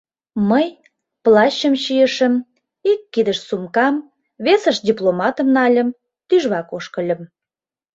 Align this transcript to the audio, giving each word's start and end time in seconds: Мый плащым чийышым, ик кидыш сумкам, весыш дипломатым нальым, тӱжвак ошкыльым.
Мый 0.49 0.67
плащым 1.23 1.73
чийышым, 1.83 2.33
ик 2.91 3.01
кидыш 3.13 3.39
сумкам, 3.47 3.95
весыш 4.45 4.77
дипломатым 4.87 5.47
нальым, 5.57 5.89
тӱжвак 6.27 6.67
ошкыльым. 6.77 7.21